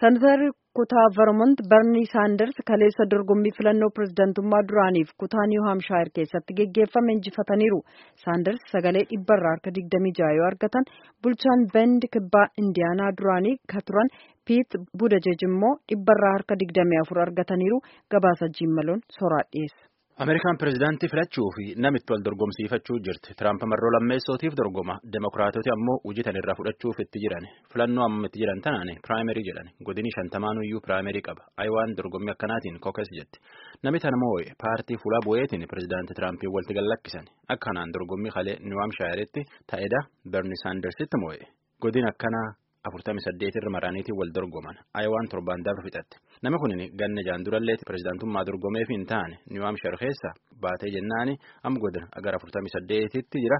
[0.00, 7.12] Senatarri kutaa Vermont Bernie Sanders kaleessa dorgommii filannoo pirezidantummaa duraaniif kutaa New Hampshire keessatti geggeeffame
[7.16, 7.80] injifataniiru.
[8.24, 10.88] Sanders sagalee dhibbarraa harka 26 yoo argatan
[11.22, 14.08] bulchaan Bend kibbaa Indiyaanaa duraanii ka turan
[14.48, 17.78] Pete Buttigieg immoo dhibbarraa harka 24 argataniiru.
[18.14, 19.84] Gabaasa jiimmaloon soraa dhiyeessa.
[20.24, 23.34] Ameerikaan pirezidaantii filachuu fi namitti wal dorgomsiifachuu jirti.
[23.38, 24.94] Tiraamp marroo lammeessootiif dorgoma.
[25.12, 27.46] Demokiraatoti ammoo hojii tan irraa fudhachuuf itti jiran.
[27.72, 29.68] Filannoo amma itti jiran tanaan piraayimerii jedhan.
[29.86, 31.42] Godini shantamaanuyyuu piraayimerii qaba.
[31.62, 33.38] Ayiwaan dorgommii akkanaatiin kookes jetti.
[33.82, 37.26] Namni tana moo'e paartii fuula bu'eetiin pirezidaantii Tiraampiin walitti gallakkisan.
[37.54, 39.40] Akkanaan dorgommii kalee Niw Haamshaayiretti
[39.70, 40.00] ta'edha
[40.32, 41.44] Berni Saandersitti moo'e.
[41.82, 42.48] Godin akkanaa
[42.88, 47.84] afurtamii saddeet irra maraaniitiin wal dorgoman ayiwaan torbaan dabre fixatte namni kun ganna jaan duralleetti
[47.88, 50.30] pirezidaantummaa dorgomeef hin taane niw haamshar keessa
[50.64, 51.34] baatee jennaani
[51.66, 53.58] amma godina agar afurtamii saddeetitti jira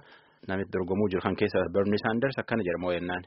[0.48, 3.22] namitti dorgomuu jiru kan keessa berni saanders akkana jedha moo'ennaan.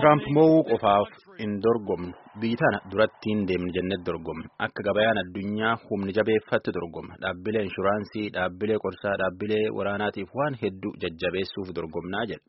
[0.00, 0.22] Trump.
[0.36, 1.08] Mo'uu qofaaf
[1.40, 7.14] hin dorgomnu biyyi tana duratti hin deemne jennee dorgomna akka gabayaan addunyaa humni jabeeffatti dorgomna
[7.24, 12.44] dhaabbilee inshuraansii dhaabbilee qorsaa dhaabbilee waraanaatiif waan hedduu jajjabeessuuf dorgomnaa jedha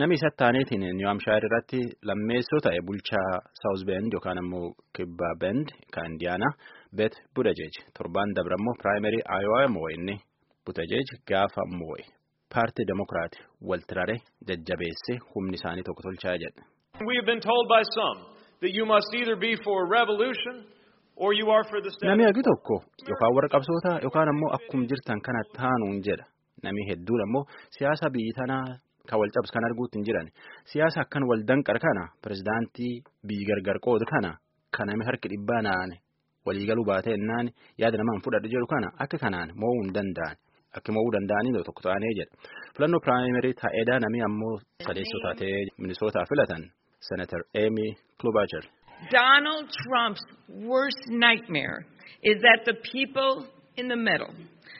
[0.00, 3.30] namni isa taaneetiin niw haamshaayir irratti lammeessoo ta'e bulchaa
[3.62, 6.52] saawuz bend yookaan ammoo kibba bend kan indiyaanaa
[7.00, 10.16] bet budajeej torbaan dabra ammoo piraayimerii aayowaa moo'e inni
[10.66, 12.04] budajeej gaafa moo'e
[12.54, 14.16] paartii demokiraati waltirare
[14.48, 16.62] jajjabeesse humni isaanii tokko tolchaa jedha.
[22.08, 22.76] Namni hagi tokko
[23.08, 26.24] yookaan warra qabsoota yookaan ammoo akkuma jirtan kana taanuun jedha.
[26.64, 27.44] Namni hedduun ammoo
[27.76, 28.64] siyaasa biyyi tanaa
[29.08, 30.28] kan wal cabsu kan arguutti hin jiran.
[30.72, 32.94] Siyaasa akkan wal danqar kana pirezidaantii
[33.28, 34.30] biyyi gargar qoodu kana
[34.76, 35.96] kan namni harki dhibbaa naane
[36.46, 37.46] waliigaluu baatee naan
[37.82, 40.36] yaada namaan fudhadhu jedhu kana akka kanaan mo'uu hin danda'an.
[40.76, 42.34] Akka mo'uu danda'anii tokko ta'anii jedha.
[42.76, 44.54] Filannoo piraayimerii taa'eedhaa namni ammoo
[44.86, 46.62] sadeessoo taatee minisootaa filatan.
[47.08, 47.88] Senator Amy
[48.20, 48.64] Klobuchar.
[49.18, 50.24] Donald Trump's
[50.70, 51.78] worst nightmare
[52.30, 53.32] is that the people
[53.76, 54.32] in the middle,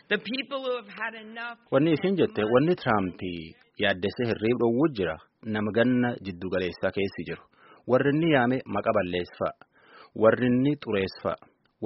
[0.08, 1.58] the people who have had enough.
[1.72, 3.40] Wanni isin jette wanni Tiraampii
[3.84, 5.16] yaaddessee hirriib dhowwuu jira
[5.54, 7.42] nama ganna jiddu galeessaa keessi jiru.
[7.90, 9.52] Warri inni yaame maqa balleessaa,
[10.22, 11.36] warri inni xureessaa,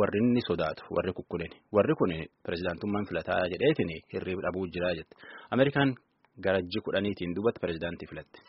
[0.00, 2.12] warri inni sodaatu, warri kukkunin, warri kun
[2.44, 5.14] pirezidaantummaan filataa jedheetiin hirriib dhabuu jira jette.
[5.50, 5.94] Ameerikaan
[6.44, 8.40] garajji kudhaniitiin duubatti pirezidaantii filatti.